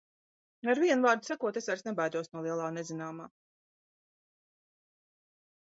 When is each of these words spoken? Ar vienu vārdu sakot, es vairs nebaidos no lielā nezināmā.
Ar 0.71 0.79
vienu 0.83 1.07
vārdu 1.07 1.27
sakot, 1.29 1.59
es 1.61 1.69
vairs 1.71 1.85
nebaidos 1.89 2.33
no 2.33 2.43
lielā 2.47 2.71
nezināmā. 2.79 3.29